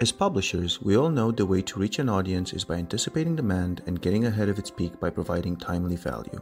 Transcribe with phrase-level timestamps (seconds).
[0.00, 3.82] As publishers, we all know the way to reach an audience is by anticipating demand
[3.84, 6.40] and getting ahead of its peak by providing timely value.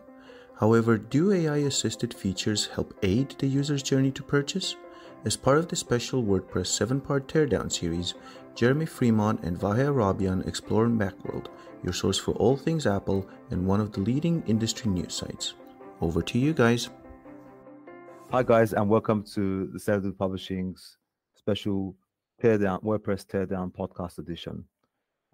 [0.60, 4.76] However, do AI assisted features help aid the user's journey to purchase?
[5.24, 8.14] As part of the special WordPress 7 part teardown series,
[8.54, 11.46] Jeremy Fremont and Vahe Arabian explore Macworld,
[11.82, 15.54] your source for all things Apple and one of the leading industry news sites.
[16.00, 16.90] Over to you guys.
[18.30, 20.96] Hi, guys, and welcome to the Saturday Publishing's
[21.34, 21.96] special
[22.42, 24.64] Teardown WordPress Teardown Podcast Edition.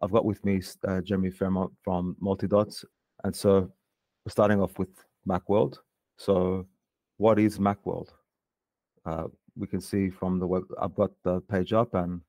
[0.00, 2.82] I've got with me uh, Jeremy Fremont from Multidots,
[3.24, 3.70] and so
[4.24, 4.88] we're starting off with
[5.28, 5.76] Macworld.
[6.16, 6.66] So,
[7.18, 8.08] what is Macworld?
[9.04, 9.24] Uh,
[9.54, 10.64] we can see from the web.
[10.80, 12.22] I've got the page up, and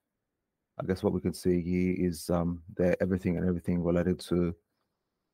[0.78, 4.54] I guess what we can see here is um, there everything and everything related to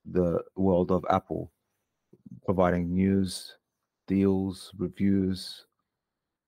[0.06, 1.52] the world of Apple,
[2.46, 3.58] providing news,
[4.08, 5.66] deals, reviews,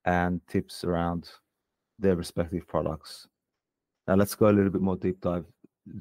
[0.05, 1.32] and tips around
[2.00, 3.28] their respective products.
[4.08, 5.46] Now let's go a little bit more deep dive.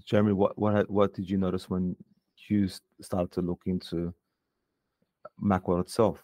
[0.05, 1.97] Jeremy, what what what did you notice when
[2.49, 2.69] you
[3.01, 4.13] started to look into
[5.43, 6.23] Macworld itself?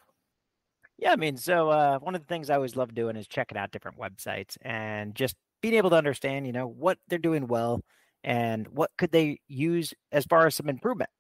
[0.98, 3.56] Yeah, I mean, so uh, one of the things I always love doing is checking
[3.56, 7.80] out different websites and just being able to understand, you know, what they're doing well
[8.24, 11.10] and what could they use as far as some improvement.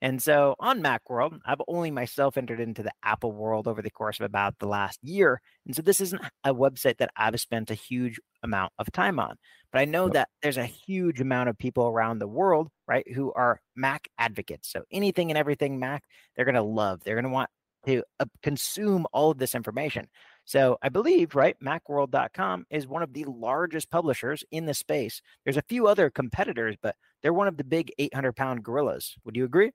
[0.00, 4.20] And so on Macworld, I've only myself entered into the Apple world over the course
[4.20, 5.40] of about the last year.
[5.66, 9.36] And so this isn't a website that I've spent a huge amount of time on.
[9.72, 13.32] But I know that there's a huge amount of people around the world, right, who
[13.32, 14.70] are Mac advocates.
[14.70, 16.04] So anything and everything Mac,
[16.36, 17.00] they're going to love.
[17.04, 17.50] They're going to want
[17.86, 20.08] to uh, consume all of this information.
[20.44, 25.20] So I believe, right, Macworld.com is one of the largest publishers in the space.
[25.44, 29.16] There's a few other competitors, but they're one of the big 800 pound gorillas.
[29.24, 29.72] Would you agree?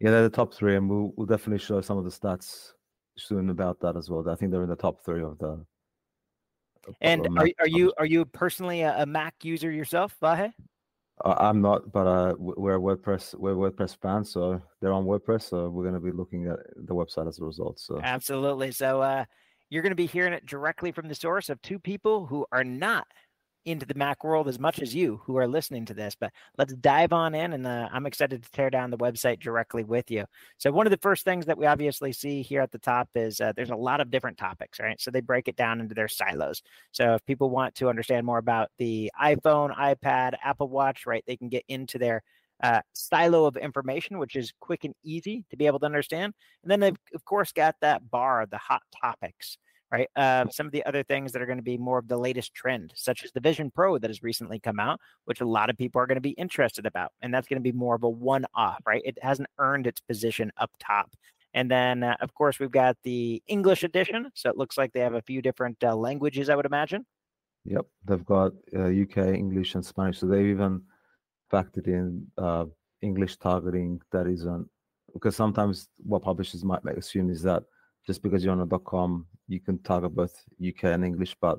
[0.00, 2.72] Yeah, they're the top three, and we'll, we'll definitely show some of the stats
[3.18, 4.28] soon about that as well.
[4.28, 5.64] I think they're in the top three of the.
[7.02, 10.52] and are, are you are you personally a, a Mac user yourself, Vahe?
[11.22, 15.68] Uh, I'm not, but uh, we're WordPress we're WordPress fans, so they're on WordPress, so
[15.68, 17.78] we're going to be looking at the website as a result.
[17.78, 19.26] So absolutely, so uh,
[19.68, 22.64] you're going to be hearing it directly from the source of two people who are
[22.64, 23.06] not
[23.64, 26.16] into the Mac world as much as you who are listening to this.
[26.18, 29.84] But let's dive on in, and uh, I'm excited to tear down the website directly
[29.84, 30.24] with you.
[30.58, 33.40] So, one of the first things that we obviously see here at the top is
[33.40, 35.00] uh, there's a lot of different topics, right?
[35.00, 36.62] So, they break it down into their silos.
[36.92, 41.36] So, if people want to understand more about the iPhone, iPad, Apple Watch, right, they
[41.36, 42.22] can get into their
[42.62, 46.34] uh, silo of information, which is quick and easy to be able to understand.
[46.62, 49.56] And then they've, of course, got that bar, the hot topics
[49.92, 50.08] right?
[50.14, 52.54] Uh, some of the other things that are going to be more of the latest
[52.54, 55.76] trend, such as the Vision Pro that has recently come out, which a lot of
[55.76, 57.12] people are going to be interested about.
[57.22, 59.02] And that's going to be more of a one off, right?
[59.04, 61.10] It hasn't earned its position up top.
[61.52, 64.30] And then, uh, of course, we've got the English edition.
[64.34, 67.04] So it looks like they have a few different uh, languages, I would imagine.
[67.64, 67.86] Yep.
[68.04, 70.18] They've got UK, uh, English, and Spanish.
[70.18, 70.82] So they've even
[71.52, 72.66] factored in uh,
[73.02, 74.68] English targeting that isn't,
[75.12, 77.64] because sometimes what publishers might assume is that
[78.06, 80.34] just because you're on a .com, you can target both
[80.66, 81.58] UK and English, but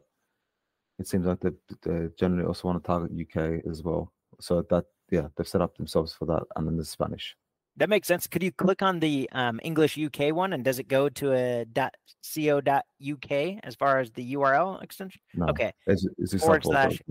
[1.00, 1.52] it seems like they,
[1.84, 4.12] they generally also want to target UK as well.
[4.40, 7.36] So that yeah, they've set up themselves for that, and then the Spanish.
[7.78, 8.28] That makes sense.
[8.28, 11.66] Could you click on the um, English UK one, and does it go to a
[11.76, 13.32] .co.uk
[13.64, 15.22] as far as the URL extension?
[15.34, 15.72] No, okay.
[15.88, 17.02] It's, it's forward slash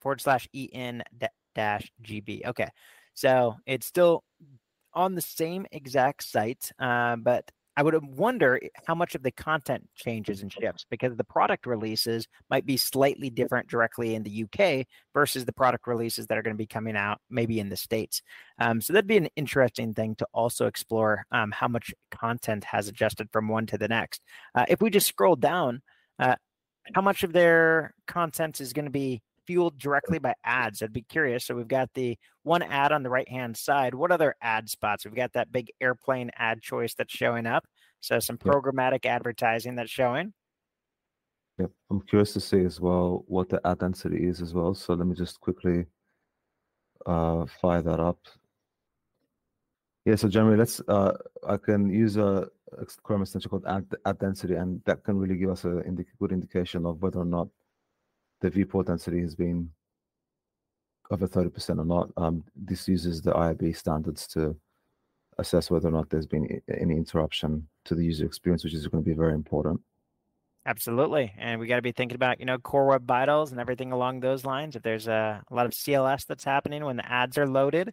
[0.00, 1.02] forward slash en
[1.54, 2.46] dash gb.
[2.46, 2.68] Okay,
[3.14, 4.24] so it's still
[4.94, 9.86] on the same exact site, uh, but I would wonder how much of the content
[9.94, 14.86] changes and shifts because the product releases might be slightly different directly in the UK
[15.12, 18.22] versus the product releases that are going to be coming out maybe in the States.
[18.58, 22.88] Um, so that'd be an interesting thing to also explore um, how much content has
[22.88, 24.22] adjusted from one to the next.
[24.54, 25.82] Uh, if we just scroll down,
[26.18, 26.36] uh,
[26.94, 30.82] how much of their content is going to be fueled directly by ads.
[30.82, 31.46] I'd be curious.
[31.46, 33.94] So we've got the one ad on the right hand side.
[33.94, 35.04] What other ad spots?
[35.04, 37.64] We've got that big airplane ad choice that's showing up.
[38.00, 39.16] So some programmatic yep.
[39.16, 40.32] advertising that's showing.
[41.58, 41.70] Yep.
[41.90, 44.74] I'm curious to see as well what the ad density is as well.
[44.74, 45.86] So let me just quickly
[47.06, 48.18] uh, fire that up.
[50.04, 51.16] Yeah, so generally, let's uh,
[51.48, 52.48] I can use a,
[53.02, 56.30] Chrome extension called ad, ad density, and that can really give us a indi- good
[56.30, 57.48] indication of whether or not
[58.46, 59.68] the viewport density has been
[61.10, 62.10] over 30% or not.
[62.16, 64.56] Um, this uses the IAB standards to
[65.38, 69.02] assess whether or not there's been any interruption to the user experience, which is going
[69.02, 69.80] to be very important.
[70.64, 71.32] Absolutely.
[71.38, 74.20] And we got to be thinking about, you know, core web vitals and everything along
[74.20, 74.76] those lines.
[74.76, 77.92] If there's a, a lot of CLS that's happening when the ads are loaded,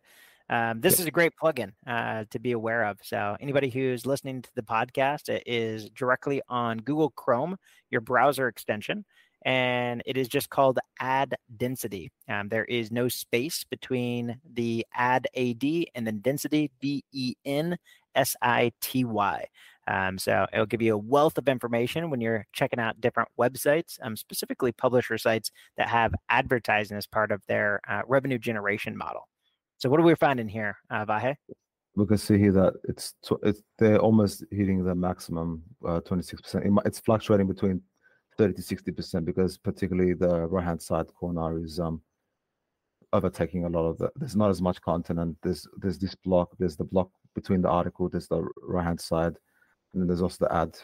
[0.50, 1.00] um, this yep.
[1.00, 3.00] is a great plugin uh, to be aware of.
[3.02, 7.58] So anybody who's listening to the podcast is directly on Google Chrome,
[7.90, 9.06] your browser extension
[9.46, 12.12] and it is just called ad density.
[12.30, 15.64] Um, there is no space between the ad AD
[15.96, 17.78] and then density, D E N
[18.16, 19.46] S I T Y.
[19.88, 23.98] Um, so it'll give you a wealth of information when you're checking out different websites,
[24.02, 29.28] um, specifically publisher sites that have advertising as part of their uh, revenue generation model.
[29.78, 31.36] So what are we finding here, uh, Vahe?
[31.96, 33.14] We can see here that it's,
[33.44, 36.78] it's they're almost hitting the maximum, uh, 26%.
[36.86, 37.82] It's fluctuating between
[38.38, 42.02] 30 to 60% because particularly the right hand side corner is um,
[43.12, 46.50] overtaking a lot of the there's not as much content and there's there's this block
[46.58, 49.38] there's the block between the article there's the right hand side
[49.94, 50.76] and then there's also the ad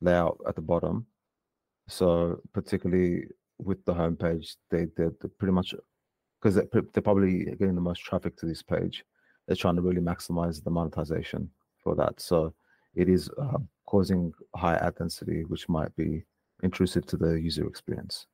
[0.00, 1.06] layout at the bottom.
[1.88, 3.24] So particularly
[3.58, 5.74] with the homepage they they're, they're pretty much
[6.40, 9.04] because they're, they're probably getting the most traffic to this page.
[9.46, 11.50] They're trying to really maximize the monetization
[11.82, 12.20] for that.
[12.20, 12.54] So
[12.94, 16.24] it is uh, causing high ad density which might be
[16.64, 18.26] intrusive to the user experience.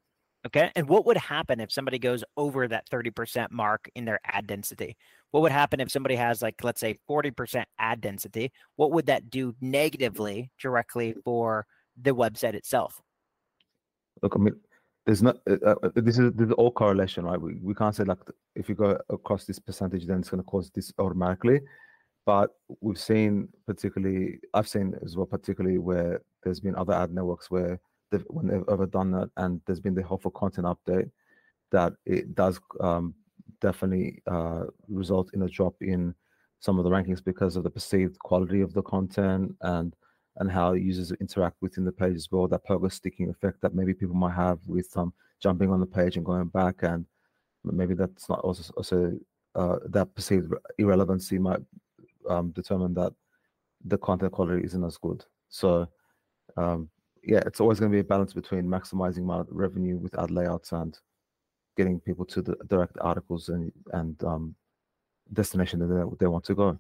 [0.47, 0.71] Okay.
[0.75, 4.97] And what would happen if somebody goes over that 30% mark in their ad density?
[5.33, 8.51] What would happen if somebody has, like, let's say 40% ad density?
[8.77, 11.67] What would that do negatively directly for
[12.01, 13.01] the website itself?
[14.23, 14.55] Look, I mean,
[15.05, 17.41] there's not, uh, uh, uh this, is, this is all correlation, right?
[17.41, 18.19] We, we can't say, like,
[18.55, 21.61] if you go across this percentage, then it's going to cause this automatically.
[22.25, 22.51] But
[22.81, 27.79] we've seen, particularly, I've seen as well, particularly where there's been other ad networks where
[28.29, 31.11] when they've ever done that, and there's been the helpful content update,
[31.71, 33.15] that it does um,
[33.61, 36.15] definitely uh, result in a drop in
[36.61, 39.95] some of the rankings because of the perceived quality of the content and
[40.37, 42.47] and how users interact within the page as well.
[42.47, 45.13] That pogo sticking effect that maybe people might have with um,
[45.43, 47.05] jumping on the page and going back, and
[47.65, 49.19] maybe that's not also also
[49.55, 51.61] uh, that perceived irrelevancy might
[52.29, 53.13] um, determine that
[53.85, 55.25] the content quality isn't as good.
[55.49, 55.89] So
[56.57, 56.89] um,
[57.23, 60.73] yeah, it's always going to be a balance between maximizing my revenue with ad layouts
[60.73, 60.99] and
[61.77, 64.55] getting people to the direct articles and and um,
[65.33, 66.79] destination that they, they want to go.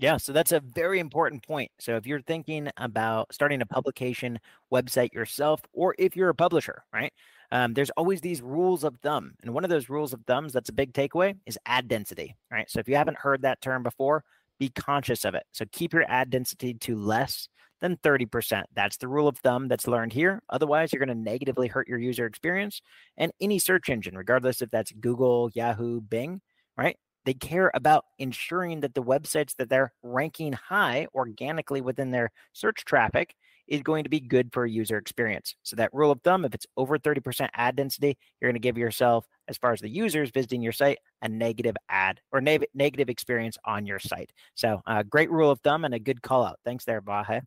[0.00, 1.72] Yeah, so that's a very important point.
[1.80, 4.38] So if you're thinking about starting a publication
[4.72, 7.12] website yourself, or if you're a publisher, right?
[7.50, 10.68] Um, there's always these rules of thumb, and one of those rules of thumbs that's
[10.68, 12.70] a big takeaway is ad density, right?
[12.70, 14.22] So if you haven't heard that term before,
[14.58, 15.44] be conscious of it.
[15.52, 17.48] So keep your ad density to less
[17.80, 18.64] than 30%.
[18.74, 20.42] That's the rule of thumb that's learned here.
[20.50, 22.80] Otherwise, you're going to negatively hurt your user experience.
[23.16, 26.40] And any search engine, regardless if that's Google, Yahoo, Bing,
[26.76, 26.96] right?
[27.24, 32.84] They care about ensuring that the websites that they're ranking high organically within their search
[32.84, 33.34] traffic
[33.68, 35.54] is going to be good for a user experience.
[35.62, 38.78] So that rule of thumb, if it's over 30% ad density, you're going to give
[38.78, 43.08] yourself, as far as the users visiting your site, a negative ad or ne- negative
[43.08, 44.32] experience on your site.
[44.54, 46.58] So uh, great rule of thumb and a good call out.
[46.64, 47.42] Thanks there, Vahe.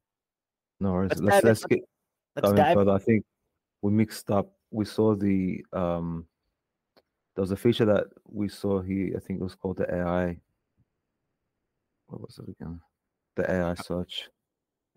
[0.80, 1.10] No worries.
[1.12, 1.80] Let's let's, let's get
[2.36, 2.92] let's dive further.
[2.92, 3.24] I think
[3.82, 4.54] we mixed up.
[4.72, 6.26] We saw the um
[7.36, 9.14] there was a feature that we saw here.
[9.16, 10.38] I think it was called the AI.
[12.08, 12.82] What was it again?
[13.36, 14.30] The AI search.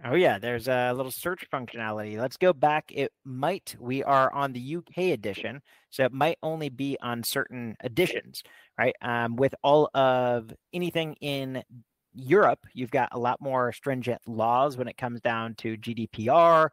[0.03, 2.19] Oh yeah, there's a little search functionality.
[2.19, 2.91] Let's go back.
[2.93, 7.77] It might we are on the UK edition, so it might only be on certain
[7.85, 8.43] editions,
[8.77, 8.95] right?
[9.01, 11.63] Um, with all of anything in
[12.13, 16.71] Europe, you've got a lot more stringent laws when it comes down to GDPR,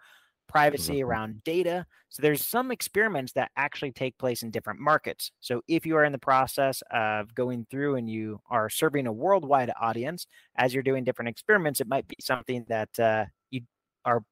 [0.52, 1.10] privacy mm-hmm.
[1.10, 1.86] around data.
[2.10, 5.32] So there's some experiments that actually take place in different markets.
[5.40, 9.14] So if you are in the process of going through and you are serving a
[9.14, 13.62] worldwide audience as you're doing different experiments, it might be something that uh, you
[14.06, 14.24] are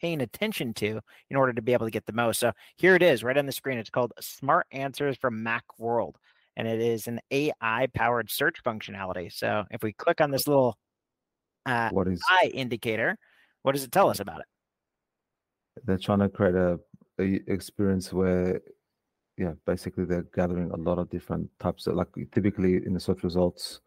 [0.00, 1.00] paying attention to
[1.30, 2.40] in order to be able to get the most.
[2.40, 3.78] So here it is right on the screen.
[3.78, 6.16] It's called Smart Answers from Macworld
[6.56, 9.32] and it is an AI powered search functionality.
[9.32, 10.76] So if we click on this little
[11.64, 13.16] uh, what is eye indicator,
[13.62, 14.46] what does it tell us about it?
[15.84, 16.78] They're trying to create a,
[17.18, 18.60] a experience where,
[19.36, 23.22] yeah, basically they're gathering a lot of different types of like typically in the search
[23.22, 23.80] results,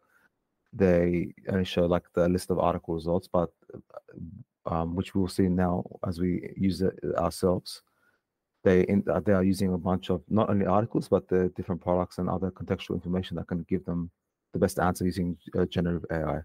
[0.72, 3.50] they only show like the list of article results, but
[4.66, 7.82] um, which we'll see now as we use it ourselves
[8.66, 11.80] they in, uh, they are using a bunch of not only articles but the different
[11.80, 14.10] products and other contextual information that can give them
[14.52, 16.40] the best answer using uh, generative AI.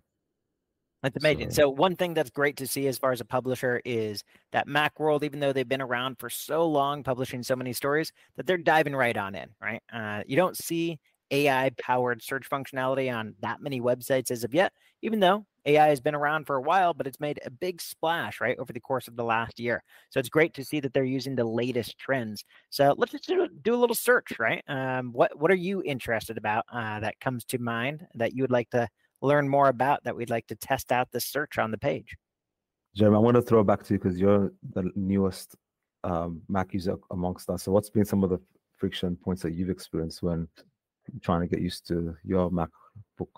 [1.04, 1.50] That's amazing.
[1.50, 4.68] So, so, one thing that's great to see as far as a publisher is that
[4.68, 8.58] Macworld, even though they've been around for so long, publishing so many stories, that they're
[8.58, 9.50] diving right on in.
[9.62, 9.82] Right?
[9.92, 11.00] Uh, you don't see
[11.32, 16.00] AI powered search functionality on that many websites as of yet, even though AI has
[16.02, 19.08] been around for a while, but it's made a big splash, right, over the course
[19.08, 19.84] of the last year.
[20.10, 22.44] So it's great to see that they're using the latest trends.
[22.70, 24.64] So let's just do, do a little search, right?
[24.68, 28.52] Um, what what are you interested about uh, that comes to mind that you would
[28.52, 28.88] like to
[29.22, 32.16] learn more about that we'd like to test out the search on the page?
[32.96, 35.56] Jeremy, I want to throw back to you because you're the newest
[36.04, 37.64] um, Mac user amongst us.
[37.64, 38.40] So, what's been some of the
[38.78, 40.48] friction points that you've experienced when
[41.22, 43.30] trying to get used to your MacBook?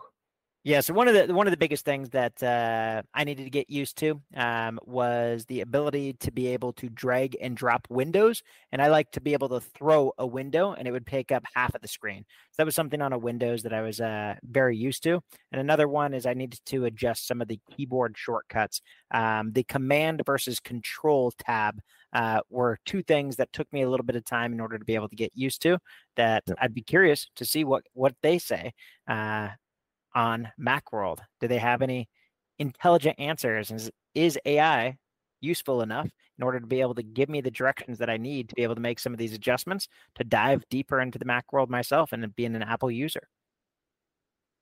[0.65, 3.50] Yeah, so one of the one of the biggest things that uh, I needed to
[3.50, 8.41] get used to um, was the ability to be able to drag and drop windows,
[8.72, 11.43] and I like to be able to throw a window, and it would take up
[11.53, 12.24] half of the screen.
[12.51, 15.22] So that was something on a Windows that I was uh, very used to.
[15.51, 18.79] And another one is I needed to adjust some of the keyboard shortcuts.
[19.12, 21.82] Um, the Command versus Control tab
[22.13, 24.86] uh, were two things that took me a little bit of time in order to
[24.86, 25.77] be able to get used to.
[26.15, 26.58] That yep.
[26.62, 28.72] I'd be curious to see what what they say.
[29.10, 29.50] Uh,
[30.15, 31.20] on Macworld?
[31.39, 32.08] Do they have any
[32.60, 33.72] intelligent answers?
[33.72, 34.98] Is, is AI
[35.41, 38.50] useful enough in order to be able to give me the directions that I need
[38.50, 41.70] to be able to make some of these adjustments to dive deeper into the Macworld
[41.70, 43.27] myself and being an Apple user?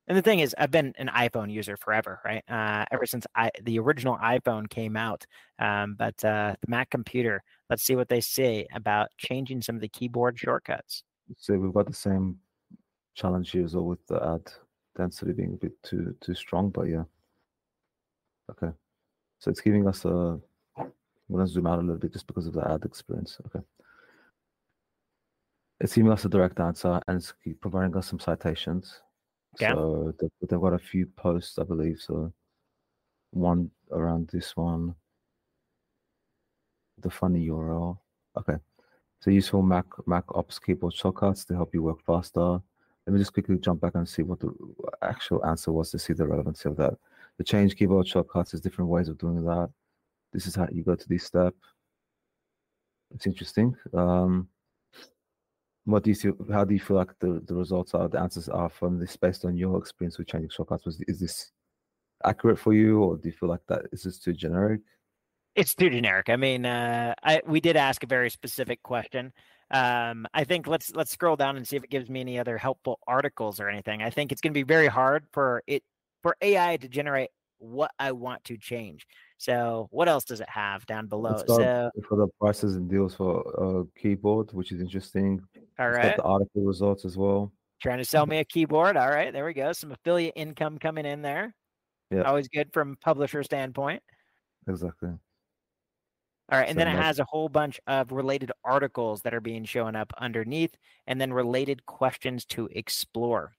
[0.08, 2.44] And the thing is, I've been an iPhone user forever, right?
[2.50, 5.26] Uh, ever since I, the original iPhone came out.
[5.60, 9.82] Um, but uh, the Mac computer, let's see what they say about changing some of
[9.82, 11.04] the keyboard shortcuts.
[11.38, 12.38] So we've got the same
[13.14, 14.52] challenge here as well with the ad
[14.96, 17.04] density being a bit too too strong, but yeah.
[18.50, 18.72] Okay.
[19.40, 20.40] So it's giving us a
[20.78, 20.92] I'm
[21.38, 23.38] gonna zoom out a little bit just because of the ad experience.
[23.48, 23.64] Okay.
[25.80, 29.02] It's giving us a direct answer and it's providing us some citations.
[29.60, 29.74] Yeah.
[29.74, 32.00] So they've, they've got a few posts, I believe.
[32.00, 32.32] So
[33.32, 34.96] one around this one.
[37.00, 37.98] The funny URL.
[38.38, 38.58] Okay.
[39.22, 42.60] So useful Mac Mac Ops keyboard shortcuts to help you work faster.
[43.06, 44.54] Let me just quickly jump back and see what the
[45.02, 46.94] actual answer was to see the relevancy of that.
[47.38, 49.70] The change keyboard shortcuts is different ways of doing that.
[50.34, 51.56] This is how you go to this step.
[53.14, 53.76] It's interesting.
[53.94, 54.48] Um,
[55.86, 56.30] what do you see?
[56.52, 59.46] How do you feel like the, the results are, the answers are from this based
[59.46, 60.86] on your experience with changing shortcuts?
[60.86, 61.52] Was is this
[62.24, 64.82] accurate for you, or do you feel like that is this too generic?
[65.56, 66.30] It's too generic.
[66.30, 69.34] I mean, uh, I we did ask a very specific question.
[69.72, 72.58] Um, I think let's let's scroll down and see if it gives me any other
[72.58, 74.02] helpful articles or anything.
[74.02, 75.84] I think it's going to be very hard for it
[76.22, 79.06] for AI to generate what I want to change.
[79.38, 81.42] So what else does it have down below?
[81.48, 85.42] So for the prices and deals for uh, keyboard, which is interesting.
[85.80, 86.04] All right.
[86.04, 87.52] got the article results as well.
[87.82, 88.98] Trying to sell me a keyboard.
[88.98, 89.74] All right, there we go.
[89.74, 91.56] Some affiliate income coming in there.
[92.12, 92.24] Yeah.
[92.24, 94.04] Always good from publisher standpoint.
[94.68, 95.12] Exactly.
[96.52, 99.40] All right, and so then it has a whole bunch of related articles that are
[99.40, 100.76] being shown up underneath,
[101.08, 103.54] and then related questions to explore.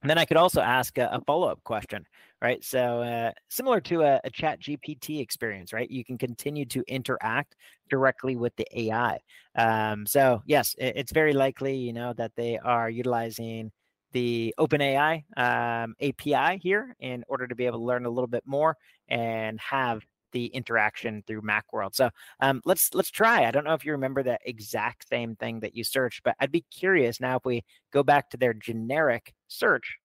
[0.00, 2.04] And then I could also ask a, a follow-up question,
[2.40, 2.64] right?
[2.64, 5.88] So uh, similar to a, a, Chat GPT experience, right?
[5.88, 7.54] You can continue to interact
[7.88, 9.20] directly with the AI.
[9.54, 13.70] Um, so yes, it, it's very likely, you know, that they are utilizing
[14.12, 18.42] the OpenAI um, API here in order to be able to learn a little bit
[18.44, 18.76] more
[19.08, 21.94] and have the interaction through Macworld.
[21.94, 22.10] So
[22.40, 23.46] um, let's let's try.
[23.46, 26.52] I don't know if you remember that exact same thing that you searched, but I'd
[26.52, 29.98] be curious now if we go back to their generic search,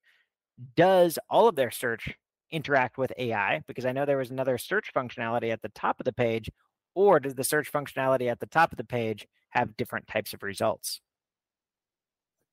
[0.75, 2.09] does all of their search
[2.51, 3.61] interact with AI?
[3.67, 6.49] Because I know there was another search functionality at the top of the page,
[6.95, 10.43] or does the search functionality at the top of the page have different types of
[10.43, 11.01] results?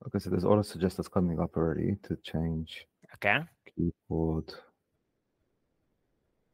[0.06, 2.86] Okay, so there's auto suggest that's coming up already to change.
[3.14, 3.38] Okay.
[3.74, 4.52] Keyboard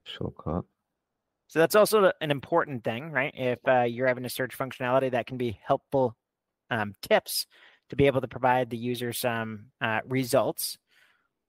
[0.05, 0.65] shortcut.
[1.51, 3.35] So that's also an important thing, right?
[3.37, 6.15] If uh, you're having a search functionality, that can be helpful
[6.71, 7.45] um, tips
[7.89, 10.79] to be able to provide the user some uh, results.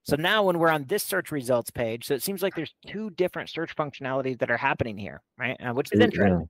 [0.02, 3.12] So now when we're on this search results page, so it seems like there's two
[3.12, 5.56] different search functionalities that are happening here, right?
[5.64, 6.50] Uh, which is interesting.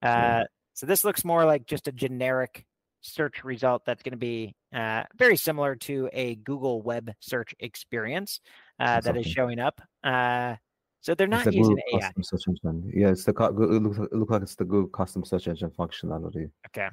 [0.00, 2.64] Uh, so this looks more like just a generic
[3.02, 8.40] search result that's going to be uh, very similar to a Google web search experience
[8.80, 9.82] uh, that is showing up.
[10.02, 10.56] Uh,
[11.00, 12.00] so they're not using Google AI.
[12.00, 12.92] Custom search engine.
[12.94, 16.50] Yeah, it's the it looks, it looks like it's the Google custom search engine functionality.
[16.66, 16.88] Okay,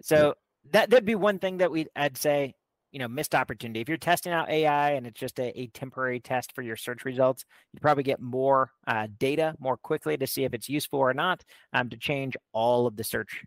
[0.00, 0.32] so yeah.
[0.72, 2.54] that that'd be one thing that we I'd say
[2.92, 3.80] you know missed opportunity.
[3.80, 7.04] If you're testing out AI and it's just a, a temporary test for your search
[7.04, 11.12] results, you probably get more uh, data more quickly to see if it's useful or
[11.12, 11.44] not.
[11.72, 13.44] Um, to change all of the search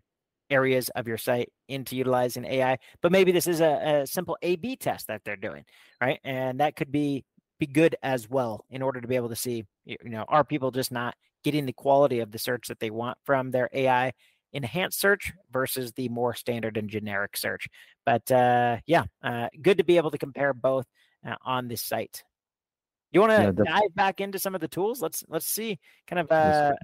[0.50, 2.78] areas of your site into utilizing AI.
[3.02, 5.64] But maybe this is a, a simple A/B test that they're doing,
[6.00, 6.20] right?
[6.24, 7.24] And that could be
[7.58, 10.70] be good as well in order to be able to see, you know, are people
[10.70, 14.12] just not getting the quality of the search that they want from their AI
[14.52, 17.68] enhanced search versus the more standard and generic search.
[18.04, 20.86] But uh, yeah, uh, good to be able to compare both
[21.26, 22.22] uh, on this site.
[23.10, 25.00] You want to yeah, dive back into some of the tools?
[25.00, 26.74] Let's let's see kind of uh,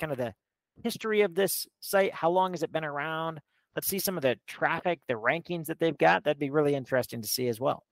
[0.00, 0.34] kind of the
[0.82, 2.14] history of this site.
[2.14, 3.40] How long has it been around?
[3.76, 6.24] Let's see some of the traffic, the rankings that they've got.
[6.24, 7.84] That'd be really interesting to see as well.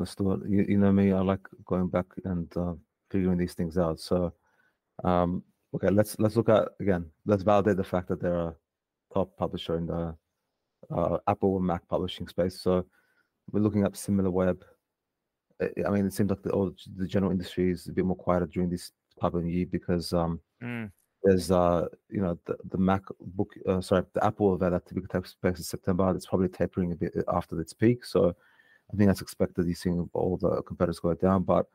[0.00, 0.40] Let's do it.
[0.48, 2.72] You, you know me, I like going back and uh,
[3.10, 4.00] figuring these things out.
[4.00, 4.32] So,
[5.04, 5.42] um,
[5.74, 7.04] okay, let's let's look at again.
[7.26, 8.56] Let's validate the fact that there are
[9.12, 10.16] top publisher in the
[10.90, 12.62] uh, Apple and Mac publishing space.
[12.62, 12.86] So
[13.52, 14.62] we're looking at SimilarWeb.
[15.60, 18.46] I mean, it seems like the, all the general industry is a bit more quieter
[18.46, 20.90] during this type of year because um, mm.
[21.22, 25.34] there's uh, you know the, the MacBook, uh, sorry, the Apple event that typically takes
[25.34, 26.10] place in September.
[26.16, 28.06] It's probably tapering a bit after its peak.
[28.06, 28.34] So
[28.92, 29.66] I think that's expected.
[29.66, 31.66] You're seeing all the competitors go down, but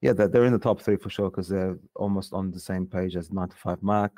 [0.00, 2.86] yeah, they're, they're in the top three for sure because they're almost on the same
[2.86, 4.10] page as 9to5Mac,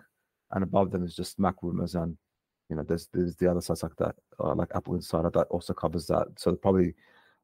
[0.52, 2.16] and above them is just Mac Rumors, and
[2.68, 5.74] you know there's there's the other sites like that, uh, like Apple Insider that also
[5.74, 6.26] covers that.
[6.36, 6.94] So probably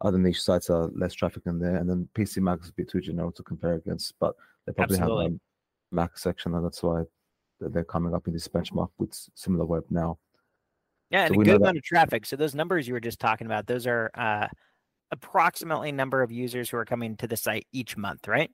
[0.01, 3.01] other niche sites are less traffic in there, and then PCMag is a bit too
[3.01, 4.35] general to compare against, but
[4.67, 5.25] they probably Absolutely.
[5.25, 7.05] have a Mac section, and that's why
[7.61, 10.19] they're coming up in this benchmark with similar web now.
[11.13, 12.25] Yeah, and so a good amount of traffic.
[12.27, 14.49] So those numbers you were just talking about, those are uh,
[15.11, 18.51] approximately number of users who are coming to the site each month, right?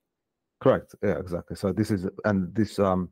[0.61, 0.95] Correct.
[1.03, 1.57] Yeah, exactly.
[1.57, 3.11] So this is and this um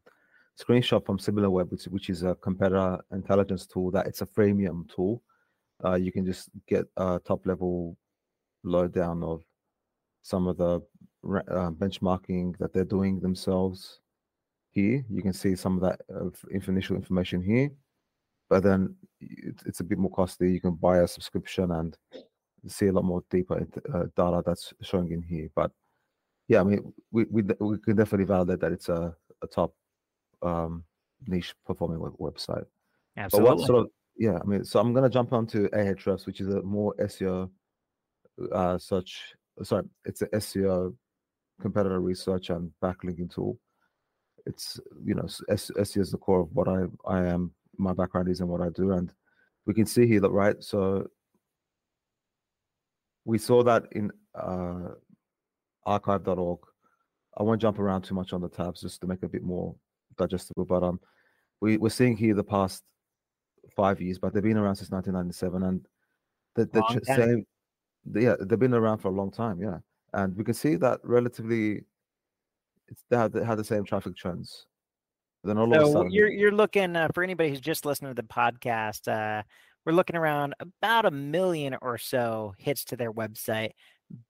[0.60, 5.22] screenshot from SimilarWeb, which which is a competitor intelligence tool that it's a freemium tool.
[5.84, 7.96] Uh, you can just get a top level
[8.64, 9.44] lowdown of
[10.22, 10.80] some of the
[11.24, 14.00] uh, benchmarking that they're doing themselves
[14.70, 15.04] here.
[15.08, 16.30] You can see some of that uh,
[16.66, 17.70] initial information here,
[18.48, 20.52] but then it's a bit more costly.
[20.52, 21.96] You can buy a subscription and
[22.66, 25.48] see a lot more deeper uh, data that's showing in here.
[25.54, 25.70] But
[26.48, 29.74] yeah, I mean, we we we can definitely validate that it's a, a top
[30.42, 30.84] um,
[31.26, 32.66] niche performing web, website.
[33.16, 33.48] Absolutely.
[33.48, 36.48] But what sort of yeah, I mean, so I'm gonna jump onto Ahrefs, which is
[36.48, 37.50] a more SEO
[38.52, 39.34] uh, search.
[39.62, 40.94] Sorry, it's an SEO
[41.60, 43.58] competitor research and backlinking tool.
[44.46, 47.52] It's you know SEO is the core of what I I am.
[47.78, 49.12] My background is and what I do, and
[49.66, 50.62] we can see here that right.
[50.62, 51.06] So
[53.24, 54.90] we saw that in uh,
[55.84, 56.60] archive.org.
[57.38, 59.42] I won't jump around too much on the tabs just to make it a bit
[59.42, 59.74] more
[60.16, 60.64] digestible.
[60.64, 61.00] But um,
[61.60, 62.82] we, we're seeing here the past
[63.74, 65.86] five years, but they've been around since 1997, and
[66.54, 67.46] the, the same,
[68.14, 69.78] yeah, they've been around for a long time, yeah.
[70.12, 71.84] And we can see that relatively,
[72.88, 74.66] it's they had, they had the same traffic trends.
[75.46, 78.14] Then all so of a sudden, you're you're looking uh, for anybody who's just listening
[78.14, 79.08] to the podcast.
[79.08, 79.42] Uh,
[79.84, 83.70] we're looking around about a million or so hits to their website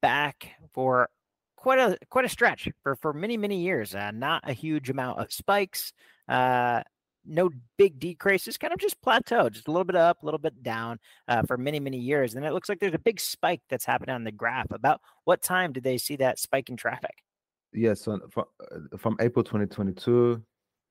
[0.03, 1.09] back for
[1.57, 3.95] quite a quite a stretch for for many many years.
[3.95, 5.93] Uh, not a huge amount of spikes.
[6.29, 6.83] Uh,
[7.29, 10.63] no big decreases, kind of just plateau, just a little bit up, a little bit
[10.63, 12.35] down uh, for many, many years.
[12.35, 14.71] And it looks like there's a big spike that's happening on the graph.
[14.71, 17.23] About what time did they see that spike in traffic?
[17.73, 20.41] Yes, so from, uh, from April 2022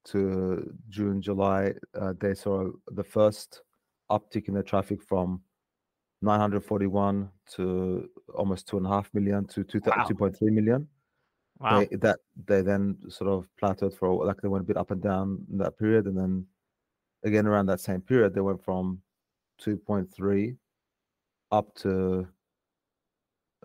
[0.06, 3.62] to June, July, uh, they saw the first
[4.10, 5.42] uptick in the traffic from
[6.22, 10.06] 941 to almost two and a half million to 2, wow.
[10.08, 10.88] 2.3 million.
[11.60, 11.80] Wow.
[11.80, 15.02] They, that they then sort of plateaued for like they went a bit up and
[15.02, 16.46] down in that period, and then
[17.24, 19.02] again around that same period they went from
[19.64, 20.58] 2.3
[21.52, 22.28] up to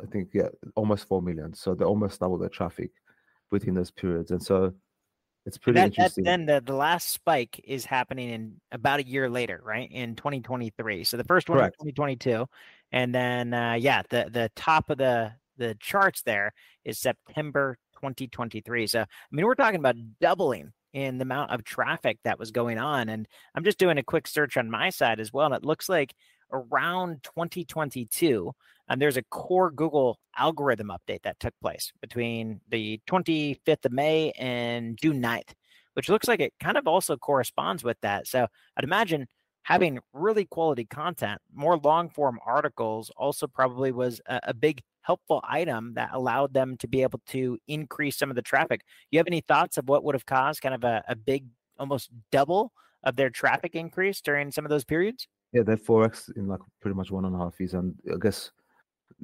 [0.01, 1.53] I think yeah almost four million.
[1.53, 2.91] So they almost doubled their traffic
[3.51, 4.73] within those periods, and so
[5.47, 6.25] it's pretty that, interesting.
[6.25, 9.91] That, then the, the last spike is happening in about a year later, right?
[9.91, 11.05] In 2023.
[11.05, 11.77] So the first one Correct.
[11.81, 12.47] in 2022,
[12.93, 16.53] and then uh, yeah, the the top of the the charts there
[16.85, 18.87] is September 2023.
[18.87, 22.79] So I mean, we're talking about doubling in the amount of traffic that was going
[22.79, 23.09] on.
[23.09, 25.89] And I'm just doing a quick search on my side as well, and it looks
[25.89, 26.15] like
[26.53, 28.53] around 2022
[28.91, 34.33] and there's a core Google algorithm update that took place between the 25th of May
[34.33, 35.53] and June 9th,
[35.95, 38.27] which looks like it kind of also corresponds with that.
[38.27, 39.29] So I'd imagine
[39.63, 45.41] having really quality content, more long form articles also probably was a, a, big helpful
[45.49, 48.81] item that allowed them to be able to increase some of the traffic.
[49.13, 51.45] You have any thoughts of what would have caused kind of a, a big,
[51.79, 52.73] almost double
[53.05, 55.29] of their traffic increase during some of those periods?
[55.53, 57.75] Yeah, they're 4x in like pretty much one and a half years.
[57.75, 58.51] And I guess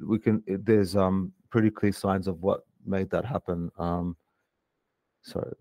[0.06, 3.70] we can there's um pretty clear signs of what made that happen.
[3.78, 4.16] Um
[5.26, 5.52] sorry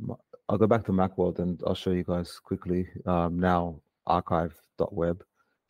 [0.47, 5.23] i'll go back to macworld and i'll show you guys quickly um now archive.web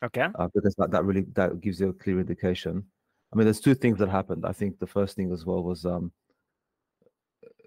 [0.04, 0.28] okay.
[0.34, 2.84] Uh, because that, that really that gives you a clear indication.
[3.32, 4.44] I mean there's two things that happened.
[4.46, 6.12] I think the first thing as well was um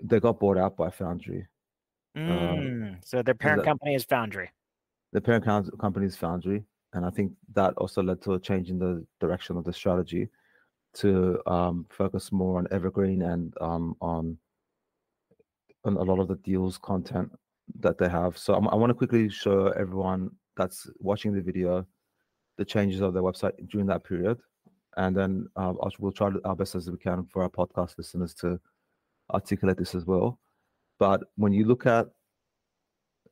[0.03, 1.47] they got bought out by foundry.
[2.15, 4.51] Uh, mm, so their parent that, company is foundry.
[5.11, 5.45] The parent
[5.79, 9.57] company is foundry and i think that also led to a change in the direction
[9.57, 10.27] of the strategy
[10.93, 14.37] to um, focus more on evergreen and um, on
[15.85, 17.31] on a lot of the deals content
[17.79, 18.37] that they have.
[18.37, 21.85] So I'm, i want to quickly show everyone that's watching the video
[22.57, 24.37] the changes of their website during that period,
[24.97, 28.59] and then uh, we'll try our best as we can for our podcast listeners to
[29.31, 30.39] articulate this as well.
[30.97, 32.07] But when you look at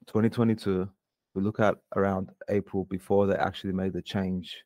[0.05, 0.87] 2022,
[1.37, 4.57] we look at around April before they actually made the change,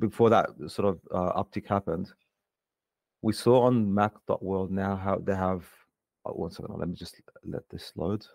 [0.00, 2.10] before that sort of uh, uptick happened,
[3.22, 5.64] we saw on Mac.world now how they have.
[6.26, 7.14] Oh, one second, let me just
[7.44, 8.26] let this load.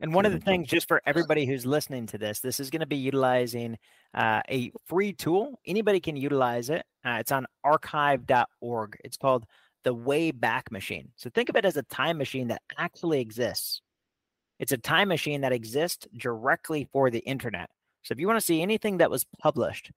[0.00, 2.80] And one of the things, just for everybody who's listening to this, this is going
[2.80, 3.76] to be utilizing
[4.14, 5.60] uh, a free tool.
[5.66, 6.84] Anybody can utilize it.
[7.04, 8.96] Uh, it's on archive.org.
[9.04, 9.44] It's called
[9.82, 11.10] the Wayback Machine.
[11.16, 13.82] So think of it as a time machine that actually exists.
[14.58, 17.70] It's a time machine that exists directly for the internet.
[18.02, 19.90] So if you want to see anything that was published,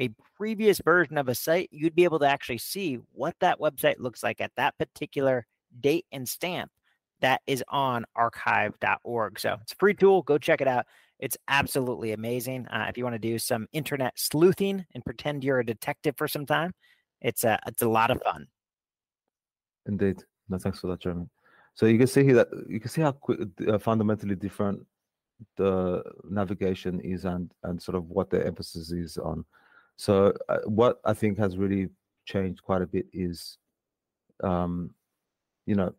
[0.00, 3.98] a previous version of a site, you'd be able to actually see what that website
[3.98, 5.46] looks like at that particular
[5.80, 6.70] date and stamp
[7.20, 9.38] that is on archive.org.
[9.38, 10.22] So it's a free tool.
[10.22, 10.86] Go check it out.
[11.18, 12.66] It's absolutely amazing.
[12.66, 16.26] Uh, if you want to do some internet sleuthing and pretend you're a detective for
[16.26, 16.72] some time,
[17.20, 18.48] it's a it's a lot of fun.
[19.86, 20.16] Indeed.
[20.48, 21.26] No, thanks for that, Jeremy.
[21.74, 23.16] So you can see here that you can see how
[23.68, 24.86] uh, fundamentally different
[25.56, 29.44] the navigation is and and sort of what the emphasis is on.
[29.96, 31.88] So uh, what I think has really
[32.24, 33.58] changed quite a bit is,
[34.42, 34.94] um,
[35.66, 35.94] you know,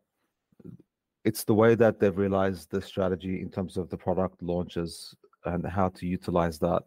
[1.26, 5.66] it's the way that they've realized the strategy in terms of the product launches and
[5.66, 6.84] how to utilize that,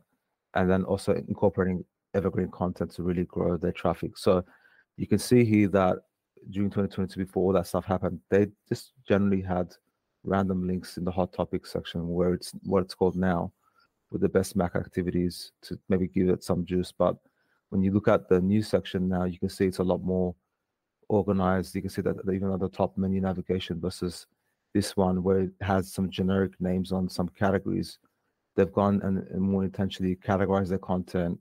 [0.55, 4.17] and then also incorporating evergreen content to really grow their traffic.
[4.17, 4.45] So
[4.97, 5.99] you can see here that
[6.51, 9.75] during 2022, before all that stuff happened, they just generally had
[10.25, 13.53] random links in the hot topics section where it's what it's called now,
[14.11, 16.93] with the best Mac activities to maybe give it some juice.
[16.93, 17.17] But
[17.71, 20.35] when you look at the news section now, you can see it's a lot more
[21.09, 21.75] organized.
[21.75, 24.27] You can see that even at the top menu navigation versus
[24.75, 27.99] this one where it has some generic names on some categories.
[28.55, 31.39] They've gone and, and more intentionally categorize their content.